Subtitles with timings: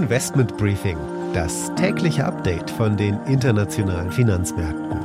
[0.00, 0.96] Investment Briefing,
[1.34, 4.98] das tägliche Update von den internationalen Finanzmärkten.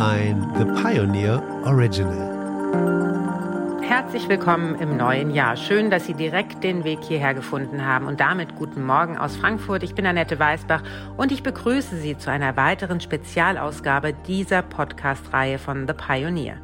[0.00, 3.78] Ein The Pioneer Original.
[3.82, 5.56] Herzlich willkommen im neuen Jahr.
[5.56, 9.84] Schön, dass Sie direkt den Weg hierher gefunden haben und damit guten Morgen aus Frankfurt.
[9.84, 10.82] Ich bin Annette Weißbach
[11.16, 16.56] und ich begrüße Sie zu einer weiteren Spezialausgabe dieser Podcast-Reihe von The Pioneer.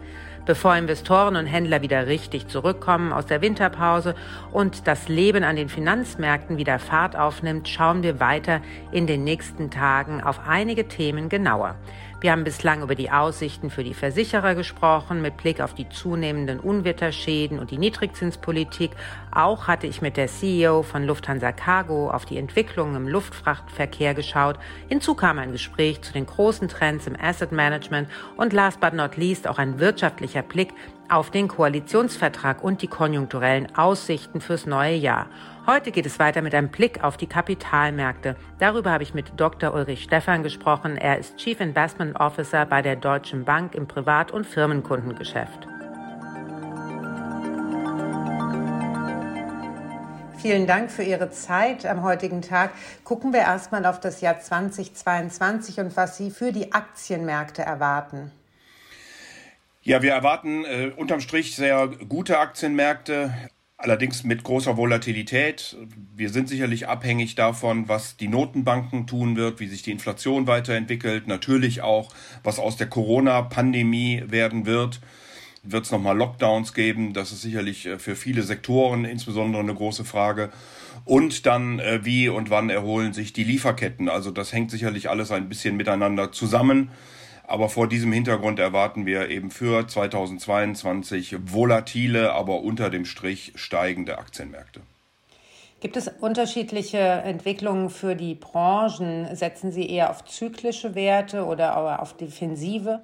[0.49, 4.15] Bevor Investoren und Händler wieder richtig zurückkommen aus der Winterpause
[4.51, 9.71] und das Leben an den Finanzmärkten wieder Fahrt aufnimmt, schauen wir weiter in den nächsten
[9.71, 11.75] Tagen auf einige Themen genauer.
[12.21, 16.59] Wir haben bislang über die Aussichten für die Versicherer gesprochen, mit Blick auf die zunehmenden
[16.59, 18.91] Unwetterschäden und die Niedrigzinspolitik.
[19.31, 24.59] Auch hatte ich mit der CEO von Lufthansa Cargo auf die Entwicklungen im Luftfrachtverkehr geschaut.
[24.89, 29.17] Hinzu kam ein Gespräch zu den großen Trends im Asset Management und last but not
[29.17, 30.75] least auch ein wirtschaftlicher Blick
[31.09, 35.27] auf den Koalitionsvertrag und die konjunkturellen Aussichten fürs neue Jahr.
[35.67, 38.37] Heute geht es weiter mit einem Blick auf die Kapitalmärkte.
[38.59, 39.75] Darüber habe ich mit Dr.
[39.75, 40.97] Ulrich Stephan gesprochen.
[40.97, 45.69] Er ist Chief Investment Officer bei der Deutschen Bank im Privat- und Firmenkundengeschäft.
[50.39, 52.71] Vielen Dank für Ihre Zeit am heutigen Tag.
[53.03, 58.31] Gucken wir erstmal auf das Jahr 2022 und was Sie für die Aktienmärkte erwarten.
[59.89, 63.33] Ja, wir erwarten äh, unterm Strich sehr gute Aktienmärkte.
[63.79, 65.79] Allerdings mit großer Volatilität.
[66.15, 71.27] Wir sind sicherlich abhängig davon, was die Notenbanken tun wird, wie sich die Inflation weiterentwickelt,
[71.27, 72.13] natürlich auch,
[72.45, 75.01] was aus der Corona-Pandemie werden wird.
[75.63, 77.15] Wird es nochmal Lockdowns geben?
[77.15, 80.51] Das ist sicherlich äh, für viele Sektoren insbesondere eine große Frage.
[81.07, 84.11] Und dann, äh, wie und wann erholen sich die Lieferketten?
[84.11, 86.91] Also das hängt sicherlich alles ein bisschen miteinander zusammen.
[87.49, 94.19] Aber vor diesem Hintergrund erwarten wir eben für 2022 volatile, aber unter dem Strich steigende
[94.19, 94.83] Aktienmärkte.
[95.81, 99.35] Gibt es unterschiedliche Entwicklungen für die Branchen?
[99.35, 103.01] Setzen Sie eher auf zyklische Werte oder auf defensive?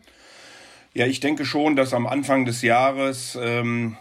[0.93, 3.97] Ja, ich denke schon, dass am Anfang des Jahres ähm,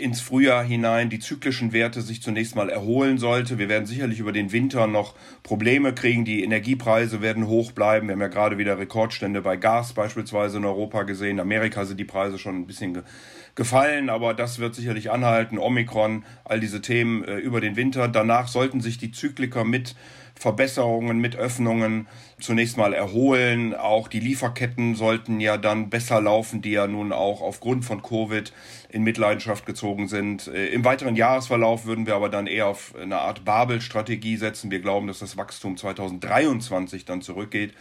[0.00, 3.58] ins Frühjahr hinein die zyklischen Werte sich zunächst mal erholen sollte.
[3.58, 6.24] Wir werden sicherlich über den Winter noch Probleme kriegen.
[6.24, 8.08] Die Energiepreise werden hoch bleiben.
[8.08, 11.32] Wir haben ja gerade wieder Rekordstände bei Gas beispielsweise in Europa gesehen.
[11.32, 13.02] In Amerika sind die Preise schon ein bisschen ge
[13.56, 15.58] gefallen, aber das wird sicherlich anhalten.
[15.58, 18.08] Omikron, all diese Themen äh, über den Winter.
[18.08, 19.96] Danach sollten sich die Zykliker mit
[20.40, 22.08] Verbesserungen, mit Öffnungen
[22.40, 23.74] zunächst mal erholen.
[23.74, 28.50] Auch die Lieferketten sollten ja dann besser laufen, die ja nun auch aufgrund von Covid
[28.88, 30.46] in Mitleidenschaft gezogen sind.
[30.48, 34.70] Äh, Im weiteren Jahresverlauf würden wir aber dann eher auf eine Art Babel-Strategie setzen.
[34.70, 37.74] Wir glauben, dass das Wachstum 2023 dann zurückgeht.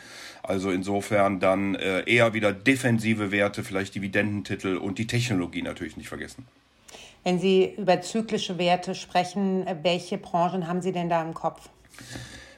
[0.44, 6.09] Also insofern dann äh, eher wieder defensive Werte, vielleicht Dividendentitel und die Technologie natürlich nicht
[6.09, 6.46] vergessen.
[7.24, 11.70] Wenn Sie über zyklische Werte sprechen, äh, welche Branchen haben Sie denn da im Kopf?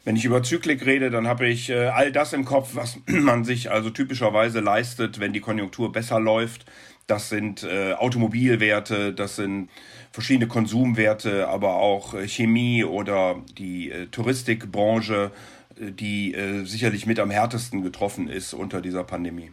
[0.03, 3.43] Wenn ich über Zyklik rede, dann habe ich äh, all das im Kopf, was man
[3.43, 6.65] sich also typischerweise leistet, wenn die Konjunktur besser läuft.
[7.05, 9.69] Das sind äh, Automobilwerte, das sind
[10.11, 15.31] verschiedene Konsumwerte, aber auch äh, Chemie oder die äh, Touristikbranche,
[15.79, 19.51] äh, die sicherlich mit am härtesten getroffen ist unter dieser Pandemie.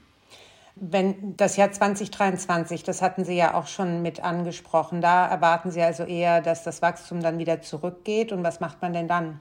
[0.76, 5.82] Wenn das Jahr 2023, das hatten Sie ja auch schon mit angesprochen, da erwarten Sie
[5.82, 8.30] also eher, dass das Wachstum dann wieder zurückgeht.
[8.30, 9.41] Und was macht man denn dann?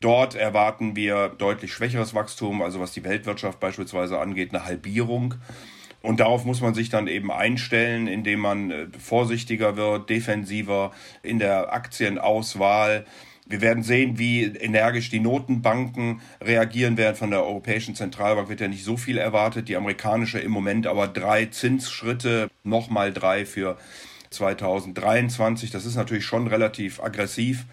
[0.00, 5.34] Dort erwarten wir deutlich schwächeres Wachstum, also was die Weltwirtschaft beispielsweise angeht, eine Halbierung.
[6.02, 10.92] Und darauf muss man sich dann eben einstellen, indem man äh, vorsichtiger wird, defensiver
[11.22, 13.04] in der Aktienauswahl.
[13.48, 17.16] Wir werden sehen, wie energisch die Notenbanken reagieren werden.
[17.16, 19.68] Von der Europäischen Zentralbank wird ja nicht so viel erwartet.
[19.68, 23.76] Die amerikanische im Moment aber drei Zinsschritte, nochmal drei für
[24.30, 25.70] 2023.
[25.70, 27.66] Das ist natürlich schon relativ aggressiv.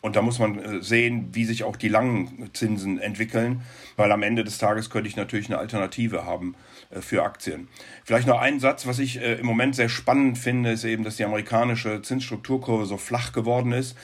[0.00, 3.62] Und da muss man äh, sehen, wie sich auch die langen Zinsen entwickeln,
[3.96, 6.54] weil am Ende des Tages könnte ich natürlich eine Alternative haben
[6.90, 7.68] äh, für Aktien.
[8.04, 11.16] Vielleicht noch ein Satz, was ich äh, im Moment sehr spannend finde, ist eben, dass
[11.16, 13.96] die amerikanische Zinsstrukturkurve so flach geworden ist,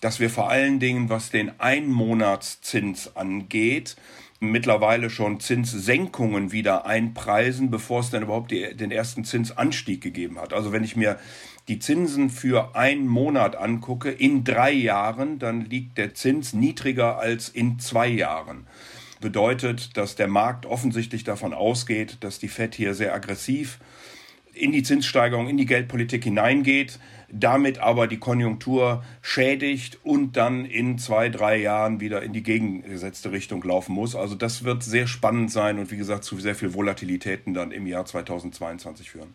[0.00, 3.96] dass wir vor allen Dingen, was den Einmonatszins angeht,
[4.40, 10.52] mittlerweile schon Zinssenkungen wieder einpreisen, bevor es dann überhaupt die, den ersten Zinsanstieg gegeben hat.
[10.52, 11.18] Also wenn ich mir
[11.68, 17.48] die Zinsen für einen Monat angucke, in drei Jahren, dann liegt der Zins niedriger als
[17.48, 18.66] in zwei Jahren.
[19.20, 23.78] Bedeutet, dass der Markt offensichtlich davon ausgeht, dass die Fed hier sehr aggressiv
[24.52, 26.98] in die Zinssteigerung, in die Geldpolitik hineingeht,
[27.32, 33.32] damit aber die Konjunktur schädigt und dann in zwei, drei Jahren wieder in die gegengesetzte
[33.32, 34.14] Richtung laufen muss.
[34.14, 37.86] Also das wird sehr spannend sein und wie gesagt zu sehr viel Volatilitäten dann im
[37.86, 39.34] Jahr 2022 führen.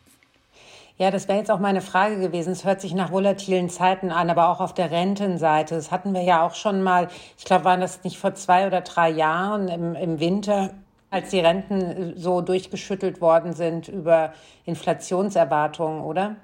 [0.99, 2.51] Ja, das wäre jetzt auch meine Frage gewesen.
[2.51, 5.75] Es hört sich nach volatilen Zeiten an, aber auch auf der Rentenseite.
[5.75, 7.07] Das hatten wir ja auch schon mal,
[7.37, 10.73] ich glaube, waren das nicht vor zwei oder drei Jahren im, im Winter,
[11.09, 14.33] als die Renten so durchgeschüttelt worden sind über
[14.65, 16.35] Inflationserwartungen, oder?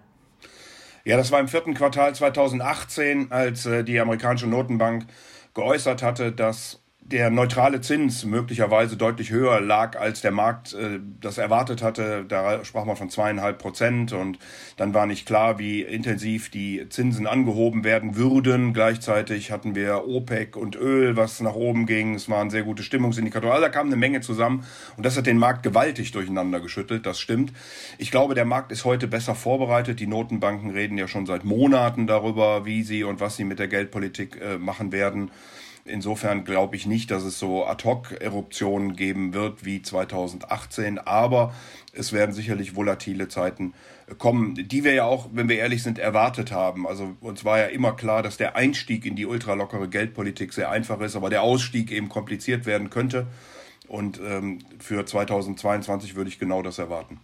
[1.03, 5.05] Ja, das war im vierten Quartal 2018, als äh, die amerikanische Notenbank
[5.53, 11.37] geäußert hatte, dass der neutrale Zins möglicherweise deutlich höher lag, als der Markt äh, das
[11.37, 12.25] erwartet hatte.
[12.27, 14.39] Da sprach man von zweieinhalb Prozent und
[14.77, 18.73] dann war nicht klar, wie intensiv die Zinsen angehoben werden würden.
[18.73, 22.15] Gleichzeitig hatten wir OPEC und Öl, was nach oben ging.
[22.15, 23.53] Es waren sehr gute Stimmungsindikatoren.
[23.53, 24.65] Also da kam eine Menge zusammen
[24.97, 27.05] und das hat den Markt gewaltig durcheinander geschüttelt.
[27.05, 27.53] Das stimmt.
[27.99, 29.99] Ich glaube, der Markt ist heute besser vorbereitet.
[29.99, 33.67] Die Notenbanken reden ja schon seit Monaten darüber, wie sie und was sie mit der
[33.67, 35.29] Geldpolitik äh, machen werden.
[35.87, 41.53] Insofern glaube ich nicht, dass es so Ad-Hoc-Eruptionen geben wird wie 2018, aber
[41.93, 43.75] es werden sicherlich volatile Zeiten
[44.17, 46.87] kommen, die wir ja auch, wenn wir ehrlich sind, erwartet haben.
[46.87, 50.99] Also uns war ja immer klar, dass der Einstieg in die ultralockere Geldpolitik sehr einfach
[51.01, 53.27] ist, aber der Ausstieg eben kompliziert werden könnte.
[53.87, 57.19] Und ähm, für 2022 würde ich genau das erwarten.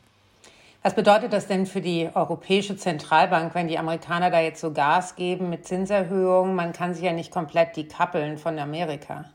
[0.83, 5.15] Was bedeutet das denn für die Europäische Zentralbank, wenn die Amerikaner da jetzt so Gas
[5.15, 6.55] geben mit Zinserhöhungen?
[6.55, 9.25] Man kann sich ja nicht komplett dekappeln von Amerika.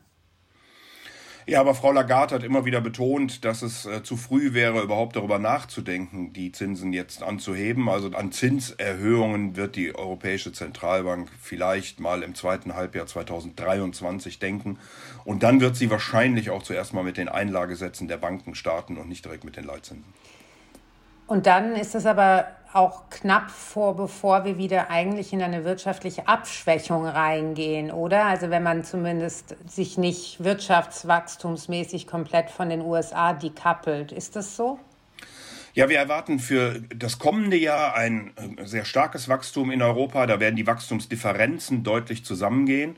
[1.48, 5.14] Ja, aber Frau Lagarde hat immer wieder betont, dass es äh, zu früh wäre, überhaupt
[5.14, 7.88] darüber nachzudenken, die Zinsen jetzt anzuheben.
[7.88, 14.80] Also an Zinserhöhungen wird die Europäische Zentralbank vielleicht mal im zweiten Halbjahr 2023 denken.
[15.24, 19.08] Und dann wird sie wahrscheinlich auch zuerst mal mit den Einlagesätzen der Banken starten und
[19.08, 20.12] nicht direkt mit den Leitzinsen.
[21.26, 26.28] Und dann ist es aber auch knapp vor, bevor wir wieder eigentlich in eine wirtschaftliche
[26.28, 28.26] Abschwächung reingehen, oder?
[28.26, 34.12] Also wenn man zumindest sich nicht wirtschaftswachstumsmäßig komplett von den USA dekappelt.
[34.12, 34.78] Ist das so?
[35.72, 40.26] Ja, wir erwarten für das kommende Jahr ein äh, sehr starkes Wachstum in Europa.
[40.26, 42.96] Da werden die Wachstumsdifferenzen deutlich zusammengehen.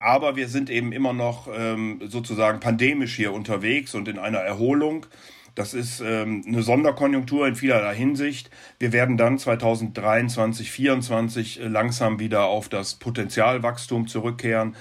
[0.00, 5.06] Aber wir sind eben immer noch ähm, sozusagen pandemisch hier unterwegs und in einer Erholung.
[5.54, 8.50] Das ist ähm, eine Sonderkonjunktur in vielerlei Hinsicht.
[8.80, 14.74] Wir werden dann 2023, 2024 äh, langsam wieder auf das Potenzialwachstum zurückkehren.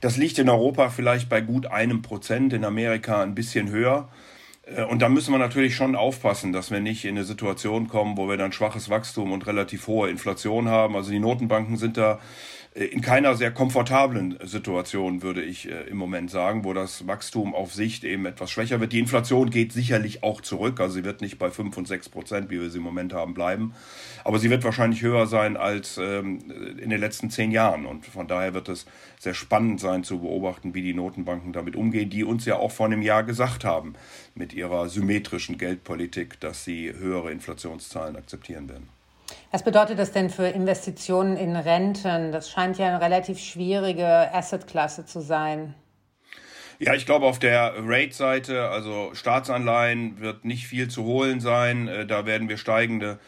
[0.00, 4.08] Das liegt in Europa vielleicht bei gut einem Prozent, in Amerika ein bisschen höher.
[4.66, 8.16] Äh, und da müssen wir natürlich schon aufpassen, dass wir nicht in eine Situation kommen,
[8.16, 10.96] wo wir dann schwaches Wachstum und relativ hohe Inflation haben.
[10.96, 12.18] Also die Notenbanken sind da
[12.76, 17.72] in keiner sehr komfortablen Situation, würde ich äh, im Moment sagen, wo das Wachstum auf
[17.72, 18.92] Sicht eben etwas schwächer wird.
[18.92, 22.50] Die Inflation geht sicherlich auch zurück, also sie wird nicht bei 5 und 6 Prozent,
[22.50, 23.72] wie wir sie im Moment haben, bleiben.
[24.24, 27.86] Aber sie wird wahrscheinlich höher sein als ähm, in den letzten zehn Jahren.
[27.86, 28.84] Und von daher wird es
[29.18, 32.86] sehr spannend sein zu beobachten, wie die Notenbanken damit umgehen, die uns ja auch vor
[32.86, 33.94] einem Jahr gesagt haben
[34.34, 38.95] mit ihrer symmetrischen Geldpolitik, dass sie höhere Inflationszahlen akzeptieren werden.
[39.56, 42.30] Was bedeutet das denn für Investitionen in Renten?
[42.30, 45.74] Das scheint ja eine relativ schwierige Assetklasse zu sein.
[46.78, 51.88] Ja, ich glaube, auf der Rate-Seite, also Staatsanleihen, wird nicht viel zu holen sein.
[51.88, 53.18] Äh, da werden wir steigende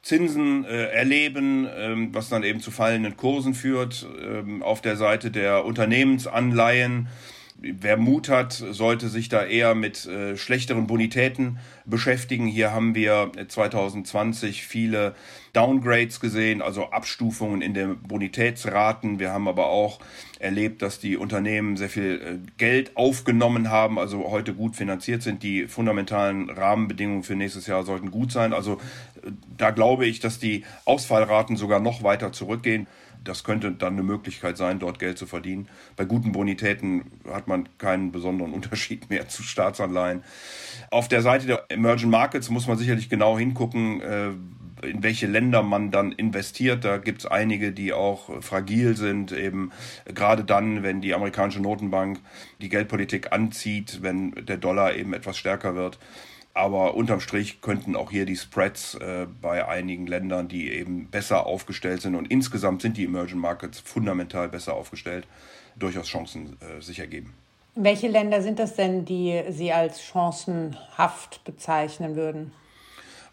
[0.00, 4.06] Zinsen äh, erleben, ähm, was dann eben zu fallenden Kursen führt.
[4.22, 7.08] Ähm, auf der Seite der Unternehmensanleihen
[7.56, 12.46] wer Mut hat, sollte sich da eher mit äh, schlechteren Bonitäten beschäftigen.
[12.46, 15.14] Hier haben wir 2020 viele
[15.52, 19.18] Downgrades gesehen, also Abstufungen in den Bonitätsraten.
[19.18, 20.00] Wir haben aber auch
[20.40, 25.42] erlebt, dass die Unternehmen sehr viel äh, Geld aufgenommen haben, also heute gut finanziert sind.
[25.42, 28.52] Die fundamentalen Rahmenbedingungen für nächstes Jahr sollten gut sein.
[28.52, 28.74] Also
[29.22, 32.86] äh, da glaube ich, dass die Ausfallraten sogar noch weiter zurückgehen
[33.24, 35.68] das könnte dann eine Möglichkeit sein, dort Geld zu verdienen.
[35.96, 40.22] Bei guten Bonitäten hat man keinen besonderen Unterschied mehr zu Staatsanleihen.
[40.90, 44.30] Auf der Seite der Emerging Markets muss man sicherlich genau hingucken, äh,
[44.86, 46.84] in welche Länder man dann investiert.
[46.84, 49.72] Da gibt es einige, die auch fragil sind, eben
[50.06, 52.20] gerade dann, wenn die amerikanische Notenbank
[52.60, 55.98] die Geldpolitik anzieht, wenn der Dollar eben etwas stärker wird.
[56.54, 61.46] Aber unterm Strich könnten auch hier die Spreads äh, bei einigen Ländern, die eben besser
[61.46, 65.26] aufgestellt sind und insgesamt sind die Emerging Markets fundamental besser aufgestellt,
[65.76, 67.34] durchaus Chancen äh, sich ergeben.
[67.74, 72.52] Welche Länder sind das denn, die Sie als chancenhaft bezeichnen würden?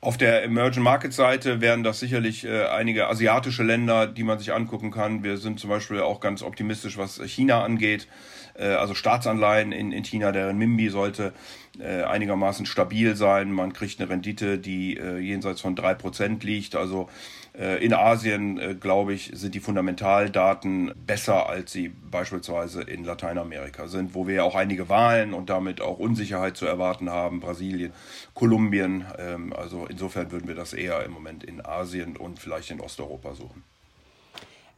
[0.04, 4.52] Auf der Emerging Market Seite wären das sicherlich äh, einige asiatische Länder, die man sich
[4.52, 5.24] angucken kann.
[5.24, 8.08] Wir sind zum Beispiel auch ganz optimistisch, was China angeht.
[8.56, 11.34] Äh, also Staatsanleihen in, in China, der Renminbi sollte
[11.80, 13.52] äh, einigermaßen stabil sein.
[13.52, 16.76] Man kriegt eine Rendite, die äh, jenseits von drei Prozent liegt.
[16.76, 17.08] Also
[17.54, 24.16] in Asien, äh, glaube ich, sind die Fundamentaldaten besser, als sie beispielsweise in Lateinamerika sind,
[24.16, 27.42] wo wir ja auch einige Wahlen und damit auch Unsicherheit zu erwarten haben.
[27.42, 27.92] Brasilien,
[28.34, 29.06] Kolumbien.
[29.18, 33.36] Ähm, also insofern würden wir das eher im Moment in Asien und vielleicht in Osteuropa
[33.36, 33.64] suchen.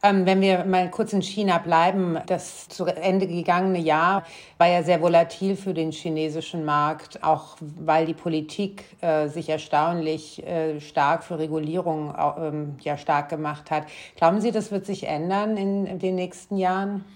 [0.04, 4.24] Ähm, wenn wir mal kurz in China bleiben, das zu Ende gegangene Jahr
[4.58, 10.46] war ja sehr volatil für den chinesischen Markt, auch weil die Politik äh, sich erstaunlich
[10.46, 13.86] äh, stark für Regulierung äh, ja, stark gemacht hat.
[14.16, 17.06] Glauben Sie, das wird sich ändern in den nächsten Jahren?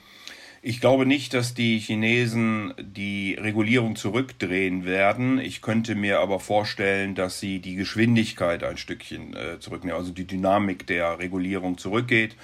[0.61, 5.38] Ich glaube nicht, dass die Chinesen die Regulierung zurückdrehen werden.
[5.38, 10.27] Ich könnte mir aber vorstellen, dass sie die Geschwindigkeit ein Stückchen äh, zurücknehmen, also die
[10.27, 12.35] Dynamik der Regulierung zurückgeht.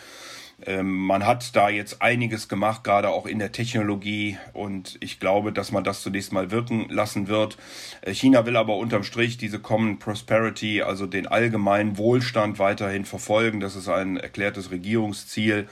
[0.65, 4.39] Ähm, man hat da jetzt einiges gemacht, gerade auch in der Technologie.
[4.53, 7.57] Und ich glaube, dass man das zunächst mal wirken lassen wird.
[8.03, 13.59] Äh, China will aber unterm Strich diese Common Prosperity, also den allgemeinen Wohlstand weiterhin verfolgen.
[13.59, 15.67] Das ist ein erklärtes Regierungsziel.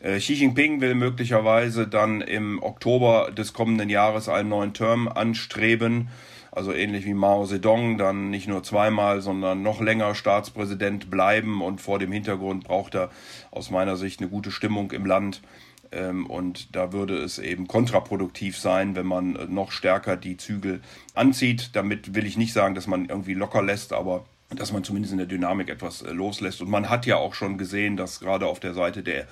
[0.00, 6.08] Äh, Xi Jinping will möglicherweise dann im Oktober des kommenden Jahres einen neuen Term anstreben
[6.56, 11.60] also ähnlich wie Mao Zedong, dann nicht nur zweimal, sondern noch länger Staatspräsident bleiben.
[11.60, 13.10] Und vor dem Hintergrund braucht er
[13.50, 15.42] aus meiner Sicht eine gute Stimmung im Land.
[15.92, 20.80] Ähm, und da würde es eben kontraproduktiv sein, wenn man noch stärker die Zügel
[21.12, 21.72] anzieht.
[21.74, 25.18] Damit will ich nicht sagen, dass man irgendwie locker lässt, aber dass man zumindest in
[25.18, 26.60] der Dynamik etwas äh, loslässt.
[26.60, 29.26] Und man hat ja auch schon gesehen, dass gerade auf der Seite der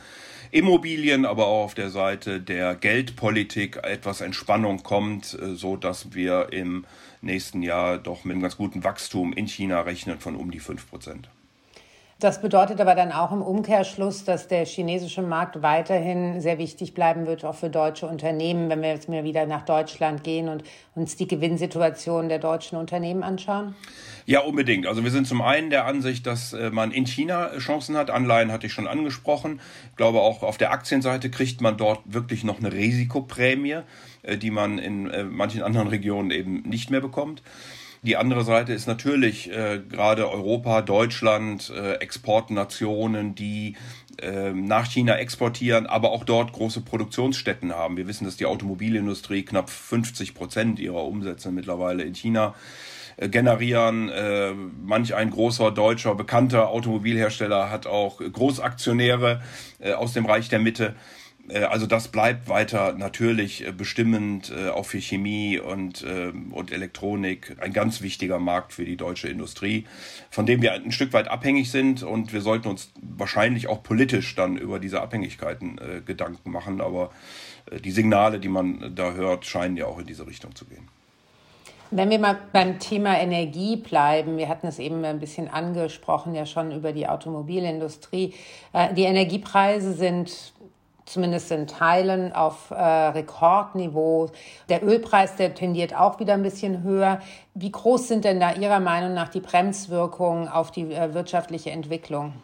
[0.51, 6.53] Immobilien, aber auch auf der Seite der Geldpolitik etwas Entspannung kommt, äh, so dass wir
[6.53, 6.85] im
[7.21, 10.91] nächsten Jahr doch mit einem ganz guten Wachstum in China rechnen von um die 5
[10.91, 11.29] Prozent.
[12.21, 17.27] Das bedeutet aber dann auch im Umkehrschluss, dass der chinesische Markt weiterhin sehr wichtig bleiben
[17.27, 20.63] wird, auch für deutsche Unternehmen, wenn wir jetzt mal wieder nach Deutschland gehen und
[20.95, 23.75] uns die Gewinnsituation der deutschen Unternehmen anschauen?
[24.27, 24.87] Ja, unbedingt.
[24.87, 28.11] Also wir sind zum einen der Ansicht, dass äh, man in China Chancen hat.
[28.11, 29.61] Anleihen hatte ich schon angesprochen.
[29.91, 33.81] Ich glaube, auch auf der Aktienseite kriegt man dort wirklich noch eine Risikoprämie,
[34.23, 37.43] äh, die man in äh, manchen anderen Regionen eben nicht mehr bekommt.
[38.05, 43.77] Die andere Seite ist natürlich äh, gerade Europa, Deutschland, äh, Exportnationen, die
[44.21, 47.97] äh, nach China exportieren, aber auch dort große Produktionsstätten haben.
[47.97, 52.55] Wir wissen, dass die Automobilindustrie knapp 50 Prozent ihrer Umsätze mittlerweile in China
[53.17, 54.11] äh, generieren.
[54.11, 59.41] Äh, manch ein großer deutscher bekannter Automobilhersteller hat auch Großaktionäre
[59.79, 60.95] äh, aus dem Reich der Mitte.
[61.49, 66.73] Äh, also das bleibt weiter natürlich äh, bestimmend, äh, auch für Chemie und, ähm, und
[66.73, 69.87] Elektronik, ein ganz wichtiger Markt für die deutsche Industrie,
[70.31, 74.35] von dem wir ein Stück weit abhängig sind und wir sollten uns wahrscheinlich auch politisch
[74.35, 77.11] dann über diese Abhängigkeiten Gedanken machen, aber
[77.85, 80.89] die Signale, die man da hört, scheinen ja auch in diese Richtung zu gehen.
[81.91, 86.47] Wenn wir mal beim Thema Energie bleiben, wir hatten es eben ein bisschen angesprochen, ja
[86.47, 88.35] schon über die Automobilindustrie.
[88.97, 90.54] Die Energiepreise sind
[91.07, 94.31] zumindest in Teilen auf äh, Rekordniveau.
[94.69, 97.21] Der Ölpreis, der tendiert auch wieder ein bisschen höher.
[97.55, 102.35] Wie groß sind denn da Ihrer Meinung nach die Bremswirkungen auf die äh, wirtschaftliche Entwicklung?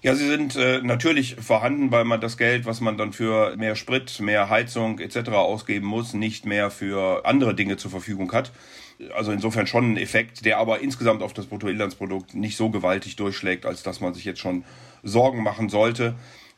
[0.00, 3.74] Ja, sie sind äh, natürlich vorhanden, weil man das Geld, was man dann für mehr
[3.74, 5.30] Sprit, mehr Heizung etc.
[5.30, 8.52] ausgeben muss, nicht mehr für andere Dinge zur Verfügung hat.
[9.16, 13.66] Also insofern schon ein Effekt, der aber insgesamt auf das Bruttoinlandsprodukt nicht so gewaltig durchschlägt,
[13.66, 14.64] als dass man sich jetzt schon
[15.02, 16.14] Sorgen machen sollte.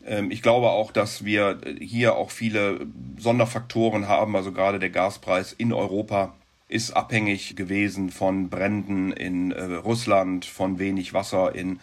[0.07, 2.87] Ähm, ich glaube auch, dass wir hier auch viele
[3.19, 6.35] Sonderfaktoren haben, also gerade der Gaspreis in Europa
[6.69, 11.80] ist abhängig gewesen von Bränden in äh, Russland, von wenig Wasser in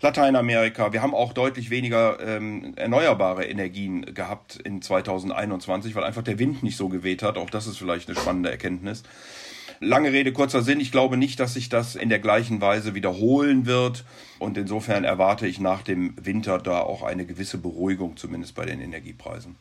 [0.00, 0.92] Lateinamerika.
[0.92, 6.62] Wir haben auch deutlich weniger ähm, erneuerbare Energien gehabt in 2021, weil einfach der Wind
[6.62, 7.38] nicht so geweht hat.
[7.38, 9.04] Auch das ist vielleicht eine spannende Erkenntnis.
[9.84, 10.78] Lange Rede, kurzer Sinn.
[10.78, 14.04] Ich glaube nicht, dass sich das in der gleichen Weise wiederholen wird.
[14.38, 18.80] Und insofern erwarte ich nach dem Winter da auch eine gewisse Beruhigung, zumindest bei den
[18.80, 19.56] Energiepreisen.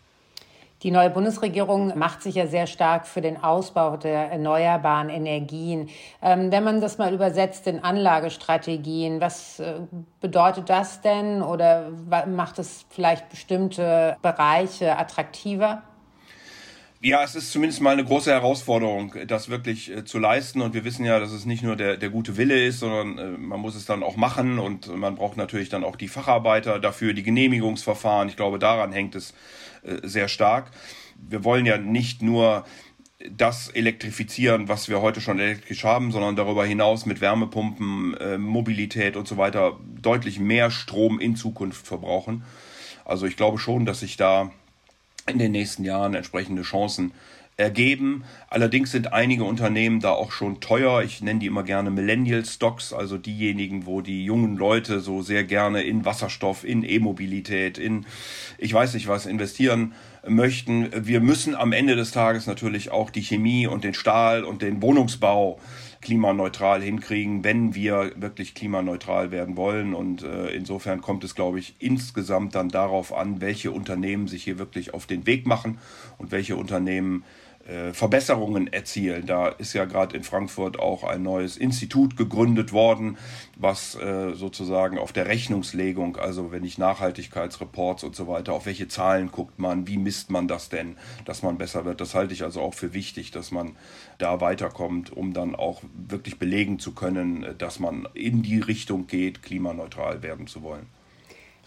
[0.83, 5.89] Die neue Bundesregierung macht sich ja sehr stark für den Ausbau der erneuerbaren Energien.
[6.21, 9.73] Ähm, wenn man das mal übersetzt in Anlagestrategien, was äh,
[10.19, 11.89] bedeutet das denn oder
[12.27, 15.81] macht es vielleicht bestimmte Bereiche attraktiver?
[17.03, 20.61] Ja, es ist zumindest mal eine große Herausforderung, das wirklich äh, zu leisten.
[20.61, 23.37] Und wir wissen ja, dass es nicht nur der, der gute Wille ist, sondern äh,
[23.39, 24.59] man muss es dann auch machen.
[24.59, 28.29] Und man braucht natürlich dann auch die Facharbeiter dafür, die Genehmigungsverfahren.
[28.29, 29.33] Ich glaube, daran hängt es
[29.81, 30.69] äh, sehr stark.
[31.17, 32.65] Wir wollen ja nicht nur
[33.31, 39.15] das elektrifizieren, was wir heute schon elektrisch haben, sondern darüber hinaus mit Wärmepumpen, äh, Mobilität
[39.15, 42.43] und so weiter deutlich mehr Strom in Zukunft verbrauchen.
[43.05, 44.51] Also ich glaube schon, dass sich da
[45.27, 47.13] in den nächsten Jahren entsprechende Chancen
[47.57, 48.23] ergeben.
[48.49, 51.03] Allerdings sind einige Unternehmen da auch schon teuer.
[51.03, 55.43] Ich nenne die immer gerne Millennial Stocks, also diejenigen, wo die jungen Leute so sehr
[55.43, 58.05] gerne in Wasserstoff, in E-Mobilität, in
[58.57, 59.93] ich weiß nicht was investieren
[60.27, 60.89] möchten.
[61.05, 64.81] Wir müssen am Ende des Tages natürlich auch die Chemie und den Stahl und den
[64.81, 65.59] Wohnungsbau
[66.01, 69.93] klimaneutral hinkriegen, wenn wir wirklich klimaneutral werden wollen.
[69.93, 74.57] Und äh, insofern kommt es, glaube ich, insgesamt dann darauf an, welche Unternehmen sich hier
[74.59, 75.77] wirklich auf den Weg machen
[76.17, 77.23] und welche Unternehmen
[77.93, 79.25] Verbesserungen erzielen.
[79.25, 83.17] Da ist ja gerade in Frankfurt auch ein neues Institut gegründet worden,
[83.55, 88.87] was äh, sozusagen auf der Rechnungslegung, also wenn ich Nachhaltigkeitsreports und so weiter, auf welche
[88.87, 92.01] Zahlen guckt man, wie misst man das denn, dass man besser wird.
[92.01, 93.75] Das halte ich also auch für wichtig, dass man
[94.17, 99.43] da weiterkommt, um dann auch wirklich belegen zu können, dass man in die Richtung geht,
[99.43, 100.87] klimaneutral werden zu wollen.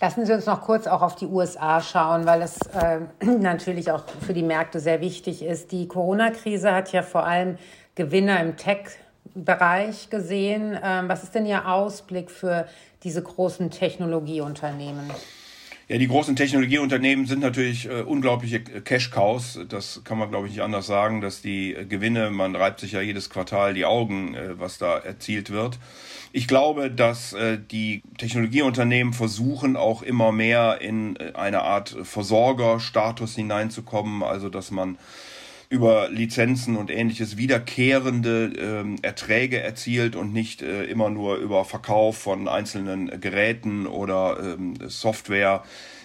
[0.04, 4.04] Lassen Sie uns noch kurz auch auf die USA schauen, weil es äh, natürlich auch
[4.20, 5.72] für die Märkte sehr wichtig ist.
[5.72, 7.56] Die Corona-Krise hat ja vor allem
[7.94, 10.78] Gewinner im Tech-Bereich gesehen.
[10.84, 12.66] Ähm, was ist denn Ihr Ausblick für
[13.02, 15.10] diese großen Technologieunternehmen?
[15.86, 19.60] Ja, die großen Technologieunternehmen sind natürlich äh, unglaubliche Cash-Cows.
[19.68, 22.92] Das kann man, glaube ich, nicht anders sagen, dass die äh, Gewinne, man reibt sich
[22.92, 25.78] ja jedes Quartal die Augen, äh, was da erzielt wird.
[26.32, 33.34] Ich glaube, dass äh, die Technologieunternehmen versuchen, auch immer mehr in äh, eine Art Versorgerstatus
[33.34, 34.96] hineinzukommen, also dass man
[35.68, 42.18] über Lizenzen und ähnliches wiederkehrende ähm, Erträge erzielt und nicht äh, immer nur über Verkauf
[42.18, 45.62] von einzelnen Geräten oder ähm, Software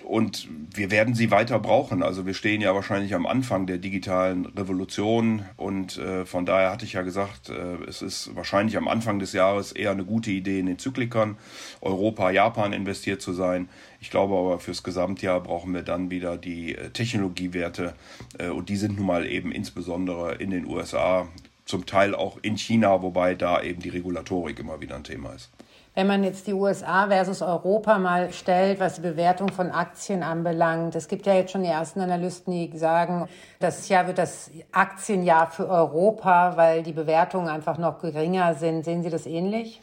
[0.10, 2.02] und wir werden sie weiter brauchen.
[2.02, 6.84] Also wir stehen ja wahrscheinlich am Anfang der digitalen Revolution und äh, von daher hatte
[6.84, 10.60] ich ja gesagt, äh, es ist wahrscheinlich am Anfang des Jahres eher eine gute Idee,
[10.60, 11.38] in den Zyklikern
[11.82, 13.70] Europa, Japan investiert zu sein.
[14.02, 17.94] Ich glaube aber fürs Gesamtjahr brauchen wir dann wieder die äh, Technologiewerte
[18.38, 21.28] äh, und die sind nun mal eben insbesondere in den USA,
[21.66, 25.52] zum Teil auch in China, wobei da eben die Regulatorik immer wieder ein Thema ist.
[25.96, 30.96] Wenn man jetzt die USA versus Europa mal stellt, was die Bewertung von Aktien anbelangt,
[30.96, 33.28] es gibt ja jetzt schon die ersten Analysten, die sagen,
[33.60, 38.86] das Jahr wird das Aktienjahr für Europa, weil die Bewertungen einfach noch geringer sind.
[38.86, 39.82] Sehen Sie das ähnlich?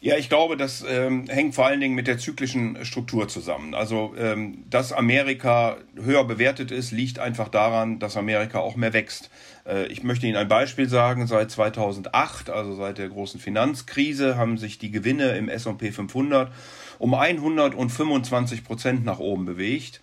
[0.00, 3.74] Ja, ich glaube, das ähm, hängt vor allen Dingen mit der zyklischen Struktur zusammen.
[3.74, 9.30] Also, ähm, dass Amerika höher bewertet ist, liegt einfach daran, dass Amerika auch mehr wächst.
[9.66, 11.26] Äh, ich möchte Ihnen ein Beispiel sagen.
[11.26, 16.52] Seit 2008, also seit der großen Finanzkrise, haben sich die Gewinne im S&P 500
[16.98, 20.00] um 125 Prozent nach oben bewegt.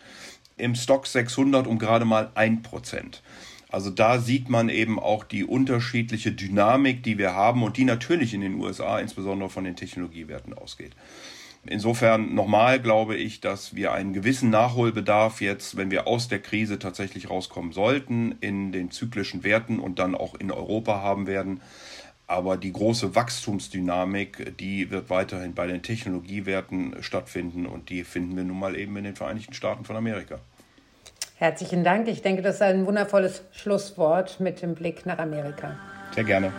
[0.58, 3.21] Im Stock 600 um gerade mal ein Prozent.
[3.73, 8.36] Also da sieht man eben auch die unterschiedliche Dynamik, die wir haben und die natürlich
[8.36, 10.91] in den USA insbesondere von den Technologiewerten ausgeht.
[11.65, 16.77] Insofern nochmal glaube ich, dass wir einen gewissen Nachholbedarf jetzt, wenn wir aus der Krise
[16.77, 21.59] tatsächlich rauskommen sollten, in den zyklischen Werten und dann auch in Europa haben werden.
[22.27, 28.43] Aber die große Wachstumsdynamik, die wird weiterhin bei den Technologiewerten stattfinden und die finden wir
[28.43, 30.39] nun mal eben in den Vereinigten Staaten von Amerika.
[31.43, 32.08] Herzlichen Dank.
[32.08, 35.75] Ich denke, das ist ein wundervolles Schlusswort mit dem Blick nach Amerika.
[36.15, 36.53] Sehr gerne.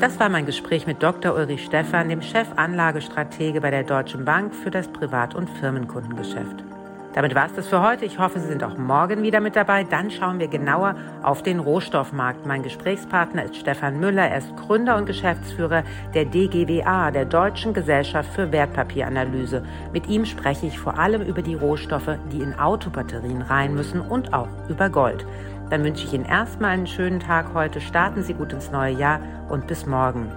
[0.00, 1.32] Das war mein Gespräch mit Dr.
[1.36, 6.64] Ulrich Stephan, dem Chefanlagestratege bei der Deutschen Bank für das Privat- und Firmenkundengeschäft.
[7.12, 8.04] Damit war es das für heute.
[8.04, 9.82] Ich hoffe, Sie sind auch morgen wieder mit dabei.
[9.82, 12.46] Dann schauen wir genauer auf den Rohstoffmarkt.
[12.46, 14.28] Mein Gesprächspartner ist Stefan Müller.
[14.28, 15.82] Er ist Gründer und Geschäftsführer
[16.14, 19.64] der DGWA, der Deutschen Gesellschaft für Wertpapieranalyse.
[19.92, 24.32] Mit ihm spreche ich vor allem über die Rohstoffe, die in Autobatterien rein müssen und
[24.32, 25.26] auch über Gold.
[25.68, 27.80] Dann wünsche ich Ihnen erstmal einen schönen Tag heute.
[27.80, 30.28] Starten Sie gut ins neue Jahr und bis morgen.